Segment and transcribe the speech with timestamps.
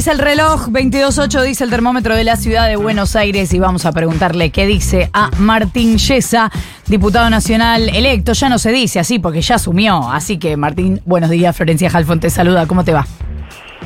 [0.00, 3.84] dice el reloj, 22.8 dice el termómetro de la ciudad de Buenos Aires y vamos
[3.84, 6.50] a preguntarle qué dice a Martín Yesa,
[6.86, 8.32] diputado nacional electo.
[8.32, 10.08] Ya no se dice así porque ya asumió.
[10.10, 11.54] Así que Martín, buenos días.
[11.54, 12.66] Florencia Jalfón te saluda.
[12.66, 13.04] ¿Cómo te va?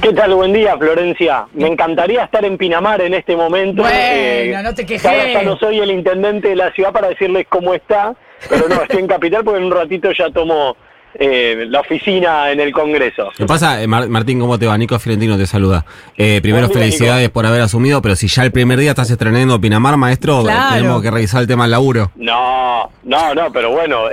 [0.01, 0.37] ¿Qué tal?
[0.37, 1.47] Buen día, Florencia.
[1.53, 3.83] Me encantaría estar en Pinamar en este momento.
[3.83, 5.05] Bueno, eh, no te quejes.
[5.05, 8.15] Ahora ya no soy el intendente de la ciudad para decirles cómo está,
[8.49, 10.77] pero no, estoy en Capital porque en un ratito ya tomo
[11.15, 13.31] eh, la oficina en el Congreso.
[13.37, 14.41] ¿Qué pasa, eh, Martín?
[14.41, 14.77] ¿Cómo te va?
[14.77, 15.85] Nico Fiorentino te saluda.
[16.17, 19.97] Eh, primero, felicidades por haber asumido, pero si ya el primer día estás estrenando Pinamar,
[19.97, 22.11] maestro, tenemos que revisar el tema del laburo.
[22.17, 24.05] No, no, no, pero bueno,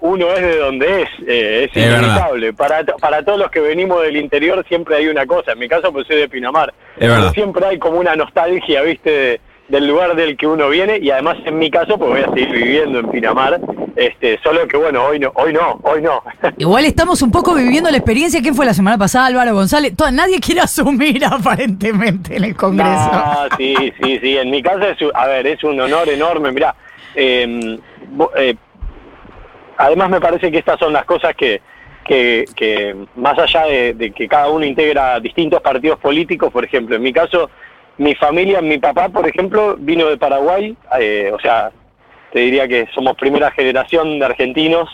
[0.00, 2.52] uno es de donde es, es inevitable.
[2.52, 5.92] Para, para todos los que venimos del interior siempre hay una cosa, en mi caso
[5.92, 6.72] pues soy de Pinamar.
[7.34, 9.40] Siempre hay como una nostalgia, viste,
[9.72, 12.50] del lugar del que uno viene y además en mi caso pues voy a seguir
[12.50, 13.58] viviendo en Pinamar
[13.96, 16.22] este, solo que bueno, hoy no, hoy no, hoy no.
[16.58, 18.42] Igual estamos un poco viviendo la experiencia.
[18.42, 19.26] ¿Quién fue la semana pasada?
[19.26, 19.94] Álvaro González.
[20.12, 22.90] nadie quiere asumir aparentemente en el Congreso.
[23.12, 24.36] Ah, sí, sí, sí.
[24.36, 26.52] En mi caso es, a ver, es un honor enorme.
[26.52, 26.74] Mira,
[27.14, 27.78] em,
[28.36, 28.54] eh,
[29.78, 31.62] además me parece que estas son las cosas que,
[32.04, 37.12] que, más allá de, que cada uno integra distintos partidos políticos, por ejemplo, en mi
[37.12, 37.48] caso,
[37.98, 41.70] mi familia, mi papá, por ejemplo, vino de Paraguay, eh, o sea,
[42.32, 44.88] te diría que somos primera generación de argentinos.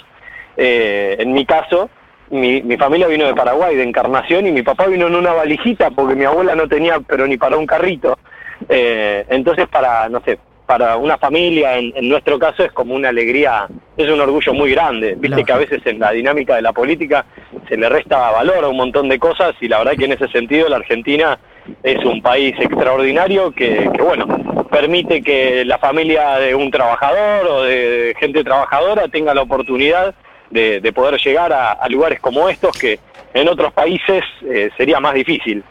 [0.57, 1.89] Eh, en mi caso,
[2.31, 6.17] mi, familia vino de Paraguay, de Encarnación, y mi papá vino en una valijita porque
[6.17, 8.19] mi abuela no tenía, pero ni para un carrito.
[8.69, 10.39] Eh, entonces, para, no sé,
[10.69, 13.67] para una familia, en, nuestro caso, es como una alegría,
[13.97, 15.15] es un orgullo muy grande.
[15.17, 17.25] Viste que a veces en la dinámica de la política
[17.67, 20.29] se le resta valor a un montón de cosas y la verdad que en ese
[20.29, 21.39] sentido la Argentina
[21.83, 28.15] es un país extraordinario que, bueno, permite que la familia de un trabajador o de
[28.21, 30.15] gente trabajadora tenga la oportunidad
[30.51, 33.01] de, poder llegar a, lugares como estos que
[33.33, 35.65] en otros países eh, sería más difícil.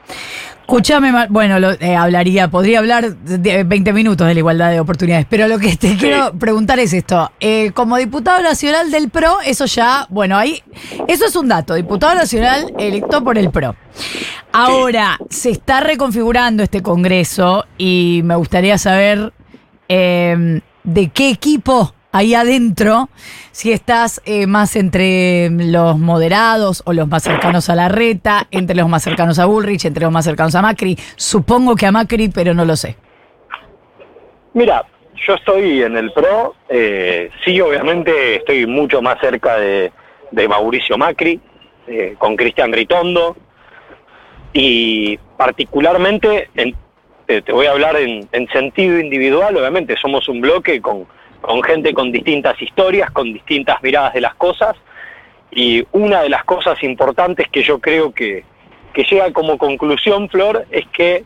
[0.67, 5.47] Escúchame, bueno, eh, hablaría, podría hablar de 20 minutos de la igualdad de oportunidades, pero
[5.47, 7.31] lo que te quiero preguntar es esto.
[7.39, 10.61] Eh, como diputado nacional del PRO, eso ya, bueno, ahí,
[11.07, 13.77] eso es un dato, diputado nacional electo por el PRO.
[14.51, 19.31] Ahora, se está reconfigurando este Congreso y me gustaría saber
[19.88, 23.09] em, de qué equipo ahí adentro,
[23.51, 28.75] si estás eh, más entre los moderados o los más cercanos a la reta, entre
[28.75, 30.97] los más cercanos a Bullrich, entre los más cercanos a Macri.
[31.16, 32.95] Supongo que a Macri, pero no lo sé.
[34.53, 34.85] Mira,
[35.28, 39.91] yo estoy en el PRO, eh, sí, obviamente estoy mucho más cerca de,
[40.50, 41.39] Mauricio Macri,
[41.88, 43.35] eh, con Cristian Ritondo,
[44.53, 46.50] y particularmente,
[47.28, 51.06] te voy a hablar en, sentido individual, obviamente somos un bloque con,
[51.42, 54.75] con gente con distintas historias, con distintas miradas de las cosas,
[55.52, 58.44] y una de las cosas importantes que yo creo que,
[58.94, 61.24] que llega como conclusión, Flor, es que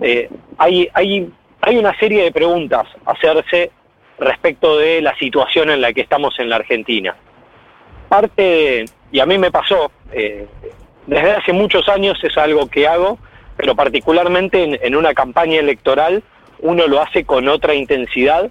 [0.00, 0.28] eh,
[0.58, 3.70] hay, hay, hay una serie de preguntas a hacerse
[4.18, 7.16] respecto de la situación en la que estamos en la Argentina.
[8.08, 10.46] Parte, y a mí me pasó, eh,
[11.06, 13.18] desde hace muchos años es algo que hago,
[13.56, 16.22] pero particularmente en, una campaña electoral
[16.60, 18.50] uno lo hace con otra intensidad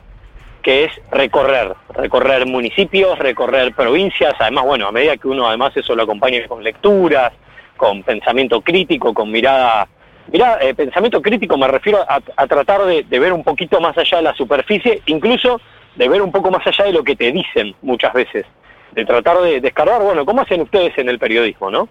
[0.62, 5.96] que es recorrer, recorrer municipios, recorrer provincias, además, bueno, a medida que uno además eso
[5.96, 7.34] lo acompaña con lecturas,
[7.78, 9.88] con pensamiento crítico, con mirada,
[10.32, 14.18] mira, eh, pensamiento crítico me refiero a, tratar de, de, ver un poquito más allá
[14.18, 15.60] de la superficie, incluso
[15.96, 18.46] de ver un poco más allá de lo que te dicen muchas veces,
[18.92, 21.90] de tratar de descargar, bueno, ¿cómo hacen ustedes en el periodismo, no?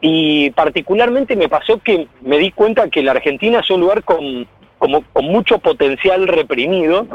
[0.00, 4.46] Y particularmente me pasó que me di cuenta que la Argentina es un lugar con,
[4.78, 7.06] como, con mucho potencial reprimido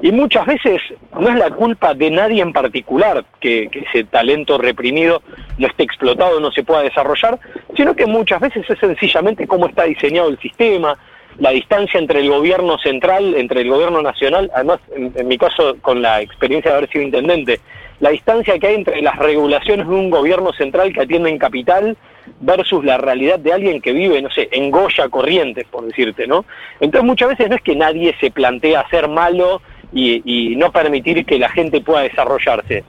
[0.00, 0.80] y muchas veces
[1.18, 5.22] no es la culpa de nadie en particular que, ese talento reprimido
[5.58, 7.38] no esté explotado, no se pueda desarrollar,
[7.76, 10.96] sino que muchas veces es sencillamente cómo está diseñado el sistema,
[11.38, 16.00] la distancia entre el gobierno central, entre el gobierno nacional, además en, mi caso con
[16.00, 17.60] la experiencia de haber sido intendente,
[18.00, 21.96] la distancia que hay entre las regulaciones de un gobierno central que atiende en capital
[22.40, 26.44] versus la realidad de alguien que vive, no sé, en Goya Corrientes, por decirte, ¿no?
[26.78, 29.60] Entonces muchas veces no es que nadie se plantea ser malo
[29.92, 32.84] y, y no permitir que la gente pueda desarrollarse.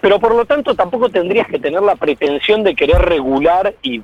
[0.00, 4.02] Pero por lo tanto tampoco tendrías que tener la pretensión de querer regular y,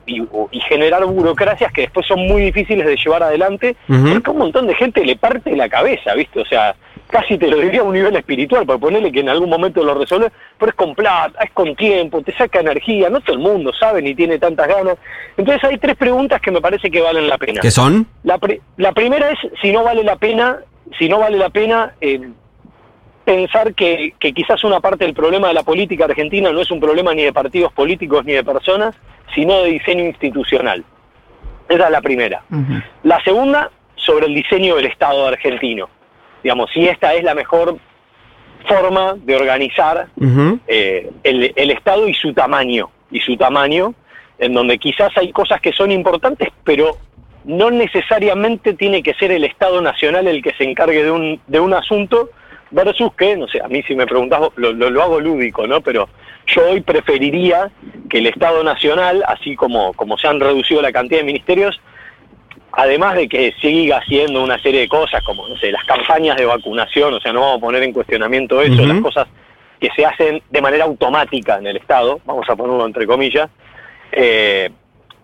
[0.69, 4.75] generar burocracias que después son muy difíciles de llevar adelante, porque a un montón de
[4.75, 6.40] gente le parte la cabeza, ¿viste?
[6.40, 6.75] O sea,
[7.08, 9.94] casi te lo diría a un nivel espiritual, para ponerle que en algún momento lo
[9.94, 13.73] resuelve, pero es con plata, es con tiempo, te saca energía, no todo el mundo
[13.73, 14.96] sabe ni tiene tantas ganas.
[15.37, 17.61] Entonces hay tres preguntas que me parece que valen la pena.
[17.61, 18.06] ¿Qué son?
[18.25, 18.38] La,
[18.76, 20.58] la primera es si no vale la pena,
[20.99, 22.31] si no vale la pena eh,
[23.25, 26.81] pensar que, que quizás una parte del problema de la política argentina no es un
[26.81, 28.94] problema ni de partidos políticos ni de personas,
[29.35, 30.85] sino de diseño institucional.
[31.69, 32.44] Esa es la primera.
[33.03, 35.88] La segunda, sobre el diseño del Estado argentino.
[36.43, 37.77] Digamos, si esta es la mejor
[38.69, 40.06] forma de organizar
[40.69, 43.94] eh, el, el Estado y su tamaño, y su tamaño,
[44.38, 46.97] en donde quizás hay cosas que son importantes, pero
[47.46, 51.60] no necesariamente tiene que ser el Estado Nacional el que se encargue de un, de
[51.60, 52.31] un asunto,
[52.72, 55.81] versus que, no sé, a mí si me preguntas, lo, lo, hago lúdico, ¿no?
[55.81, 56.08] Pero
[56.46, 57.70] yo hoy preferiría
[58.10, 61.81] que el Estado Nacional, así como, como se han reducido la cantidad de ministerios,
[62.72, 66.46] además de que siga haciendo una serie de cosas, como, no sé, las campañas de
[66.46, 69.28] vacunación, o sea, no vamos a poner en cuestionamiento eso, las cosas
[69.81, 73.49] que se hacen de manera automática en el Estado, vamos a ponerlo entre comillas,
[74.10, 74.70] eh,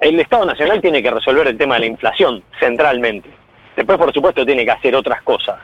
[0.02, 3.30] el Estado Nacional tiene que resolver el tema de la inflación centralmente.
[3.76, 5.60] Después, por supuesto, tiene que hacer otras cosas.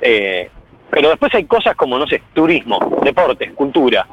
[0.00, 0.50] Eh,
[0.90, 4.06] pero después hay cosas como, no sé, turismo, deportes, cultura.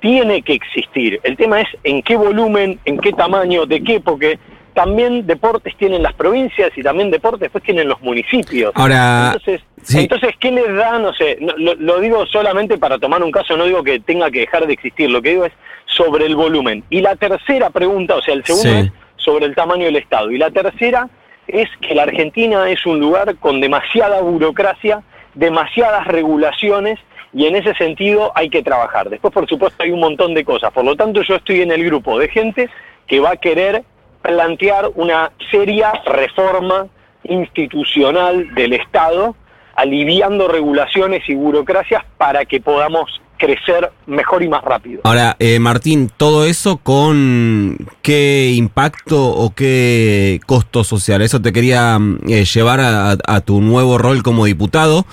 [0.00, 1.20] Tiene que existir.
[1.22, 4.40] El tema es en qué volumen, en qué tamaño, de qué, porque
[4.74, 8.72] también deportes tienen las provincias y también deportes después tienen los municipios.
[8.74, 9.62] Ahora, entonces,
[9.94, 10.98] entonces ¿qué les da?
[10.98, 14.66] No sé, lo, digo solamente para tomar un caso, no digo que tenga que dejar
[14.66, 15.52] de existir, lo que digo es
[15.86, 16.82] sobre el volumen.
[16.90, 18.92] Y la tercera pregunta, o sea, el segundo es
[19.24, 20.30] sobre el tamaño del Estado.
[20.30, 21.08] Y la tercera
[21.46, 25.02] es que la Argentina es un lugar con demasiada burocracia,
[25.34, 26.98] demasiadas regulaciones
[27.34, 29.08] y en ese sentido hay que trabajar.
[29.08, 30.70] Después, por supuesto, hay un montón de cosas.
[30.72, 32.68] Por lo tanto, yo estoy en el grupo de gente
[33.06, 33.84] que va a querer
[34.20, 36.86] plantear una seria reforma
[37.24, 39.34] institucional del Estado,
[39.74, 45.00] aliviando regulaciones y burocracias para que podamos crecer mejor y más rápido.
[45.02, 51.22] Ahora, eh, Martín, todo eso con qué impacto o qué costo social.
[51.22, 55.06] Eso te quería mm, eh, llevar a, tu nuevo rol como diputado.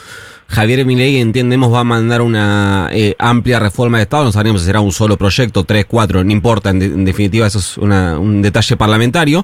[0.48, 4.26] Javier Milei, entendemos, va a mandar una eh, amplia reforma de Estado.
[4.26, 6.70] No sabemos si será un solo proyecto, tres, cuatro, no importa.
[6.70, 9.44] En, definitiva, eso es un detalle parlamentario.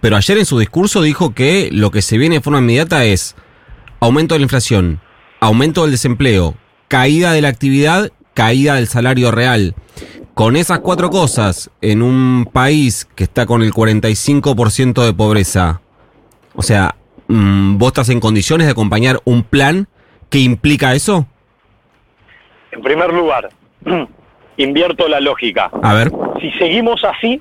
[0.00, 3.36] Pero ayer en su discurso dijo que lo que se viene de forma inmediata es
[4.00, 5.00] aumento de la inflación,
[5.40, 6.56] aumento del desempleo,
[6.88, 9.74] caída de la actividad caída del salario real.
[10.34, 15.80] Con esas cuatro cosas, en un país que está con el 45% de pobreza,
[16.54, 16.96] o sea,
[17.28, 19.86] mm, ¿vos estás en condiciones de acompañar un plan
[20.30, 21.26] que implica eso?
[22.72, 23.50] En primer lugar,
[24.56, 25.70] invierto la lógica.
[25.82, 26.10] A ver.
[26.40, 27.40] Si seguimos así,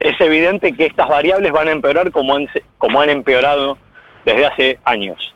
[0.00, 2.48] es evidente que estas variables van a empeorar como han,
[2.78, 3.78] como han empeorado
[4.24, 5.34] desde hace años.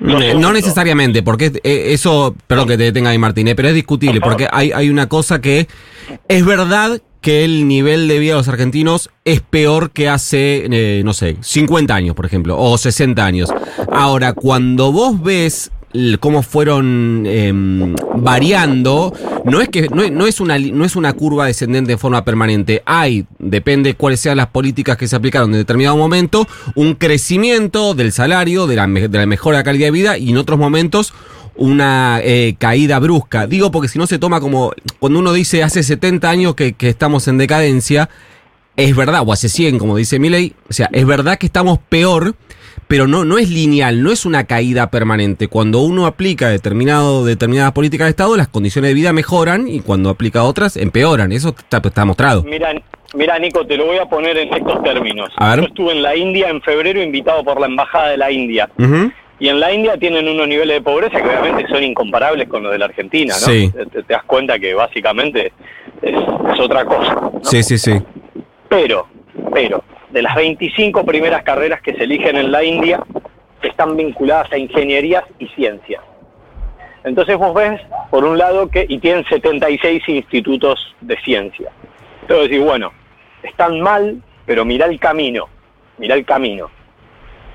[0.00, 4.48] No, necesariamente, porque eh, eso, perdón que te detenga ahí Martínez, pero es discutible, porque
[4.50, 5.68] hay, hay una cosa que
[6.28, 11.02] es verdad que el nivel de vida de los argentinos es peor que hace, eh,
[11.04, 13.50] no sé, 50 años, por ejemplo, o 60 años.
[13.92, 15.70] Ahora, cuando vos ves
[16.20, 19.12] cómo fueron em, variando,
[19.44, 22.82] no es que no, es una no es una curva descendente de forma permanente.
[22.86, 26.46] Hay, depende cuáles sean las políticas que se aplicaron en determinado momento,
[26.76, 31.12] un crecimiento del salario, de la, de mejora calidad de vida y en otros momentos
[31.56, 33.46] una eh, caída brusca.
[33.46, 36.88] Digo porque si no se toma como cuando uno dice hace 70 años que, que
[36.88, 38.08] estamos en decadencia,
[38.76, 42.36] es verdad, o hace 100 como dice Milley, o sea, es verdad que estamos peor
[42.90, 45.46] pero no, no es lineal, no es una caída permanente.
[45.46, 50.10] Cuando uno aplica determinado, determinadas políticas de Estado, las condiciones de vida mejoran y cuando
[50.10, 51.30] aplica otras, empeoran.
[51.30, 52.42] Eso está, mostrado.
[52.42, 52.72] Mira,
[53.14, 55.30] mira, Nico, te lo voy a poner en estos términos.
[55.38, 58.68] Yo estuve en la India en febrero invitado por la Embajada de la India.
[59.38, 62.72] Y en la India tienen unos niveles de pobreza que obviamente son incomparables con los
[62.72, 63.46] de la Argentina, ¿no?
[63.46, 63.70] Sí.
[63.92, 65.52] Te, das cuenta que básicamente
[66.02, 66.14] es,
[66.58, 67.30] otra cosa.
[67.42, 67.92] Sí, sí, sí.
[68.68, 69.06] Pero,
[69.54, 73.02] pero, de las 25 primeras carreras que se eligen en la India
[73.62, 76.02] están vinculadas a ingenierías y ciencias.
[77.04, 81.70] Entonces vos ves, por un lado, que y tienen 76 institutos de ciencia.
[82.22, 82.92] Entonces decís, bueno,
[83.42, 85.48] están mal, pero mira el camino,
[85.98, 86.70] mira el camino.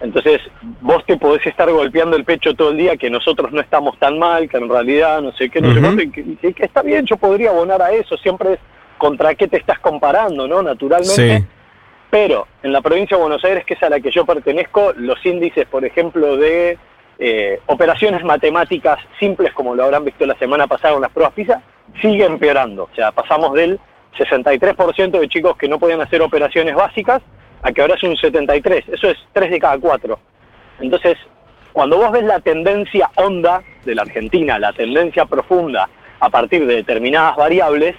[0.01, 0.41] Entonces
[0.81, 4.19] vos te podés estar golpeando el pecho todo el día que nosotros no estamos tan
[4.19, 7.51] mal, que en realidad no sé qué, no sé que, que, está bien, yo podría
[7.51, 8.59] abonar a eso, siempre es
[8.97, 10.61] contra qué te estás comparando, ¿no?
[10.61, 11.45] Naturalmente.
[12.09, 15.23] Pero en la provincia de Buenos Aires, que es a la que yo pertenezco, los
[15.25, 16.77] índices, por ejemplo, de
[17.17, 21.61] eh, operaciones matemáticas simples, como lo habrán visto la semana pasada en las pruebas PISA,
[22.01, 22.83] siguen empeorando.
[22.83, 23.79] O sea, pasamos del
[24.17, 27.21] 63% de chicos que no podían hacer operaciones básicas
[27.61, 28.93] a que ahora es un 73%.
[28.93, 30.19] Eso es 3 de cada 4.
[30.81, 31.17] Entonces,
[31.73, 36.75] cuando vos ves la tendencia honda de la Argentina, la tendencia profunda a partir de
[36.75, 37.95] determinadas variables,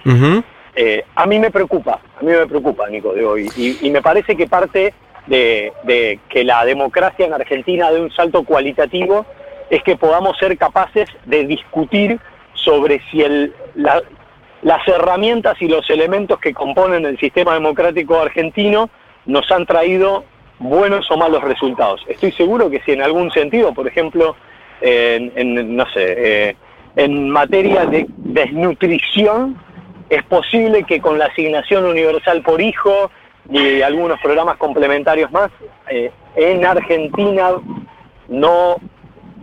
[0.79, 3.49] eh, a mí me preocupa, a mí me preocupa, Nico, de hoy.
[3.57, 4.93] Y, me parece que parte
[5.25, 9.25] de, que la democracia en Argentina dé un salto cualitativo
[9.71, 12.19] es que podamos ser capaces de discutir
[12.53, 18.91] sobre si el, las herramientas y los elementos que componen el sistema democrático argentino
[19.25, 20.25] nos han traído
[20.59, 22.05] buenos o malos resultados.
[22.07, 24.35] Estoy seguro que si en algún sentido, por ejemplo,
[24.81, 26.55] en, en, no sé, eh,
[26.97, 29.57] en materia de desnutrición,
[30.09, 33.11] es posible que con la asignación universal por hijo
[33.49, 35.49] y algunos programas complementarios más,
[35.89, 37.51] eh, en Argentina
[38.27, 38.77] no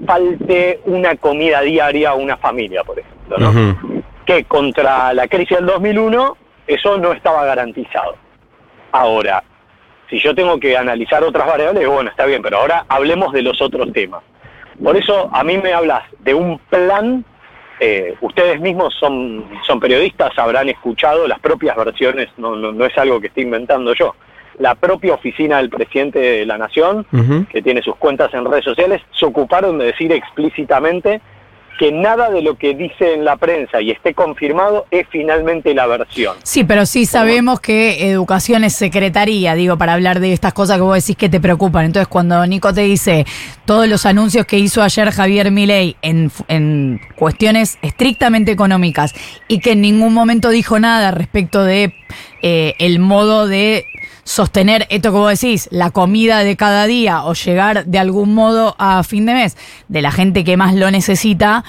[0.06, 4.02] falte una comida diaria a una familia, por ejemplo, ¿no?
[4.26, 8.16] Que contra la crisis del 2001 eso no estaba garantizado.
[8.92, 9.42] Ahora,
[10.08, 13.60] si yo tengo que analizar otras variables, bueno, está bien, pero ahora hablemos de los
[13.60, 14.22] otros temas.
[14.82, 17.24] Por eso a mí me hablas de un plan,
[17.86, 22.96] eh, ustedes mismos son, son periodistas, habrán escuchado las propias versiones, no, no, no es
[22.96, 24.14] algo que esté inventando yo.
[24.58, 27.04] La propia oficina del presidente de la Nación,
[27.50, 31.20] que tiene sus cuentas en redes sociales, se ocuparon de decir explícitamente
[31.78, 35.86] que nada de lo que dice en la prensa y esté confirmado es finalmente la
[35.86, 36.36] versión.
[36.42, 40.82] Sí, pero sí sabemos que educación es secretaría, digo, para hablar de estas cosas que
[40.82, 41.86] vos decís que te preocupan.
[41.86, 43.26] Entonces, cuando Nico te dice
[43.64, 49.14] todos los anuncios que hizo ayer Javier Milei en, en cuestiones estrictamente económicas
[49.48, 51.94] y que en ningún momento dijo nada respecto de
[52.42, 53.86] eh, el modo de
[54.24, 59.02] sostener esto vos decís, la comida de cada día o llegar de algún modo a
[59.04, 59.56] fin de mes
[59.88, 61.64] de la gente que más lo necesita,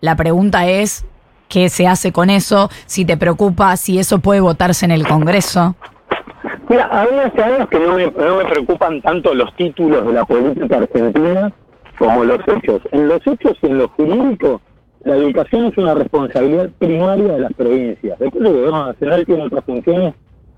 [0.00, 1.04] la pregunta es
[1.48, 5.76] qué se hace con eso, si te preocupa, si eso puede votarse en el Congreso.
[6.68, 10.12] Mira, a mí hace años que no me, no me preocupan tanto los títulos de
[10.12, 11.52] la política argentina
[11.98, 12.82] como los hechos.
[12.90, 14.60] En los hechos y en lo jurídico,
[15.04, 18.18] la educación es una responsabilidad primaria de las provincias.
[18.18, 20.14] Después el gobierno nacional tiene otras funciones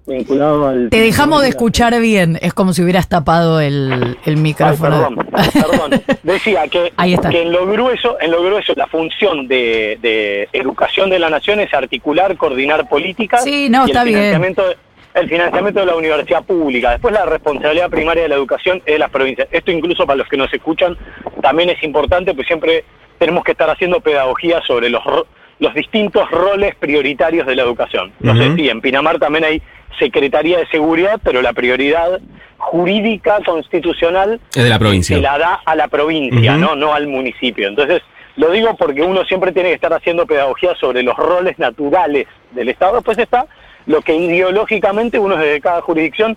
[0.09, 0.91] vinculadas al...
[0.91, 5.09] Te dejamos de escuchar bien, es como si hubieras tapado el, el Ay, micrófono.
[5.09, 6.03] perdón, perdón.
[6.23, 7.29] Decía que, Ahí está.
[7.31, 11.61] que en lo grueso, en lo grueso, la función de, de educación de la nación
[11.61, 14.19] es articular, coordinar políticas Sí, no, y está el bien.
[14.21, 14.65] financiamiento,
[15.15, 16.91] el financiamiento de la universidad pública.
[16.93, 19.49] Después la responsabilidad primaria de la educación es de las provincias.
[19.51, 20.97] Esto incluso para los que nos escuchan
[21.43, 22.85] también es importante, pues siempre
[23.19, 25.27] tenemos que estar haciendo pedagogía sobre los ro-
[25.61, 28.13] los distintos roles prioritarios de la educación.
[28.21, 29.61] No sé si en Pinamar también hay
[29.99, 32.21] Secretaría de Seguridad, pero la prioridad
[32.59, 35.17] jurídica constitucional Es de la provincia.
[35.17, 37.69] se la da a la provincia, no, no al municipio.
[37.69, 38.03] Entonces,
[38.37, 42.69] lo digo porque uno siempre tiene que estar haciendo pedagogía sobre los roles naturales del
[42.69, 42.97] Estado.
[42.97, 43.47] Después está
[43.87, 46.37] lo que ideológicamente uno desde cada jurisdicción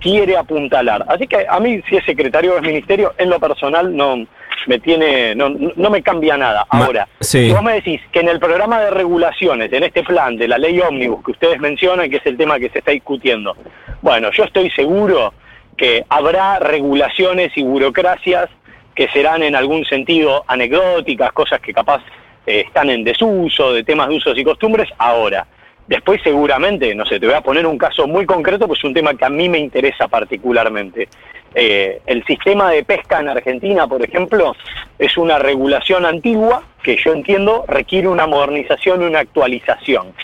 [0.00, 1.04] quiere apuntalar.
[1.08, 4.24] Así que a mí, si es secretario o es ministerio, en lo personal no
[4.66, 6.66] me tiene, no, no me cambia nada.
[6.68, 7.50] Ahora, sí.
[7.50, 10.80] vos me decís que en el programa de regulaciones, en este plan de la ley
[10.80, 13.56] ómnibus que ustedes mencionan, que es el tema que se está discutiendo,
[14.00, 15.32] bueno, yo estoy seguro
[15.76, 18.48] que habrá regulaciones y burocracias
[18.94, 22.02] que serán en algún sentido anecdóticas, cosas que capaz
[22.46, 25.46] eh, están en desuso, de temas de usos y costumbres, ahora.
[25.92, 28.94] Después seguramente, no sé, te voy a poner un caso muy concreto, pues es un
[28.94, 31.06] tema que a mí me interesa particularmente.
[31.54, 34.56] Eh, el sistema de pesca en Argentina, por ejemplo,
[34.98, 40.14] es una regulación antigua que yo entiendo requiere una modernización, una actualización.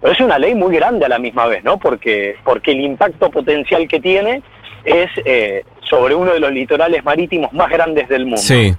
[0.00, 1.78] Pero es una ley muy grande a la misma vez, ¿no?
[1.78, 4.42] Porque, porque el impacto potencial que tiene
[4.84, 8.38] es eh, sobre uno de los litorales marítimos más grandes del mundo.
[8.38, 8.74] Sí.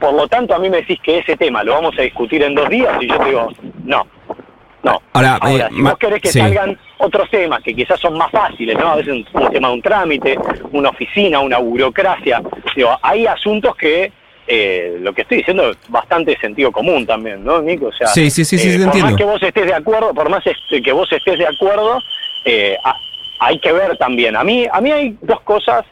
[0.00, 2.54] Por lo tanto, a mí me decís que ese tema lo vamos a discutir en
[2.54, 3.48] dos días y yo te digo,
[3.84, 4.06] no,
[4.82, 5.00] no.
[5.12, 6.38] Ahora, eh, si vos querés que sí.
[6.40, 8.88] salgan otros temas que quizás son más fáciles, ¿no?
[8.92, 10.38] A veces un, un tema de un trámite,
[10.72, 12.42] una oficina, una burocracia.
[12.74, 14.12] Digo, hay asuntos que
[14.46, 17.86] eh, lo que estoy diciendo es bastante sentido común también, ¿no, Nico?
[17.86, 19.06] O sea, Sí, sí, sí, sí, eh, por entiendo.
[19.10, 21.98] más que vos estés de acuerdo, por más que vos estés de acuerdo,
[22.84, 22.96] a-
[23.38, 24.36] hay que ver también.
[24.36, 25.84] A mí, a mí hay dos cosas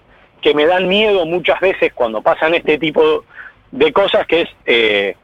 [0.42, 3.24] que me dan miedo muchas veces cuando pasan este tipo
[3.72, 5.16] de cosas, que es, eh,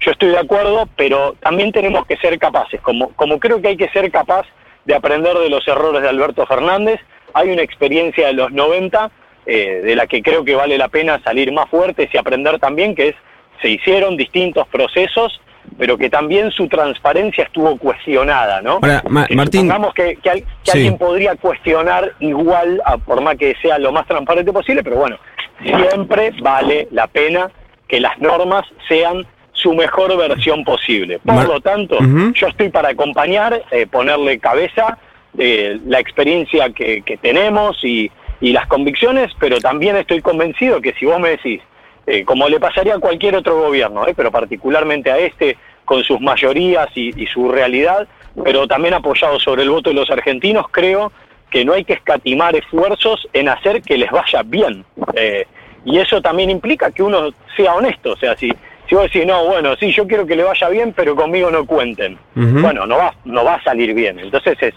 [0.00, 3.76] yo estoy de acuerdo, pero también tenemos que ser capaces, como, como creo que hay
[3.76, 4.46] que ser capaz
[4.84, 7.00] de aprender de los errores de Alberto Fernández,
[7.34, 9.10] hay una experiencia de los 90
[9.46, 12.94] eh, de la que creo que vale la pena salir más fuertes y aprender también,
[12.94, 13.14] que es,
[13.62, 15.40] se hicieron distintos procesos,
[15.76, 18.74] pero que también su transparencia estuvo cuestionada, ¿no?
[18.82, 20.70] Ahora, Ma- Martín- Supongamos que, que al- que Sí.
[20.72, 25.18] alguien podría cuestionar igual, a- por más que sea lo más transparente posible, pero bueno,
[25.64, 27.50] siempre vale la pena
[27.86, 29.26] que las normas sean
[29.58, 31.18] su mejor versión posible.
[31.18, 31.98] Por lo tanto,
[32.34, 34.98] yo estoy para acompañar, eh, ponerle cabeza,
[35.36, 38.10] eh, la experiencia que, que tenemos y,
[38.40, 41.60] y las convicciones, pero también estoy convencido que si vos me decís,
[42.06, 46.20] eh, como le pasaría a cualquier otro gobierno, eh, pero particularmente a este, con sus
[46.20, 48.06] mayorías y, y su realidad,
[48.44, 51.12] pero también apoyado sobre el voto de los argentinos, creo
[51.50, 54.84] que no hay que escatimar esfuerzos en hacer que les vaya bien.
[55.14, 55.46] Eh,
[55.84, 58.52] y eso también implica que uno sea honesto, o sea, si,
[58.88, 61.66] si vos decís, no, bueno, sí, yo quiero que le vaya bien, pero conmigo no
[61.66, 62.18] cuenten.
[62.34, 64.18] Bueno, no va, no va a salir bien.
[64.18, 64.74] Entonces es,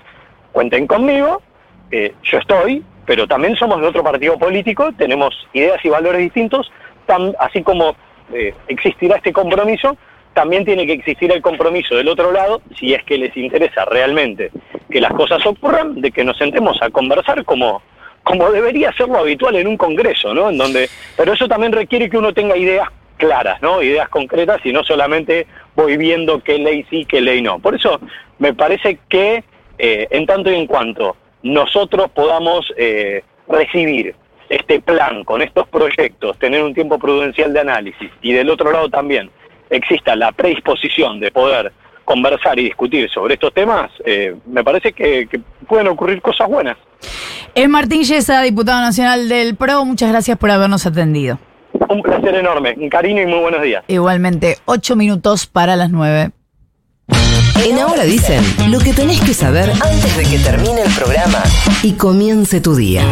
[0.52, 1.42] cuenten conmigo,
[1.92, 6.72] eh, yo estoy, pero también somos de otro partido político, tenemos ideas y valores distintos,
[7.06, 7.96] tan, así como
[8.34, 9.98] eh, existirá este compromiso,
[10.34, 14.52] también tiene que existir el compromiso del otro lado, si es que les interesa realmente
[14.90, 17.82] que las cosas ocurran, de que nos sentemos a conversar como,
[18.24, 20.50] como debería ser lo habitual en un congreso, ¿no?
[20.50, 22.90] En donde, pero eso también requiere que uno tenga ideas
[23.22, 23.84] claras, ¿no?
[23.84, 27.60] Ideas concretas y no solamente voy viendo qué ley sí, qué ley no.
[27.60, 28.02] Por eso
[28.40, 29.44] me parece que
[29.78, 34.16] eh, en tanto y en cuanto nosotros podamos eh, recibir
[34.50, 38.90] este plan con estos proyectos, tener un tiempo prudencial de análisis y del otro lado
[38.90, 39.30] también
[39.70, 41.72] exista la predisposición de poder
[42.04, 46.76] conversar y discutir sobre estos temas, eh, me parece que, que, pueden ocurrir cosas buenas.
[47.54, 51.40] Es Martín Yesa, diputado nacional del PRO, muchas gracias por habernos atendido.
[51.92, 53.84] Un placer enorme, un cariño y muy buenos días.
[53.90, 56.32] Igualmente, ocho minutos para las nueve.
[57.66, 61.44] En Ahora dicen lo que tenés que saber antes de que termine el programa
[61.84, 63.04] y comience tu día.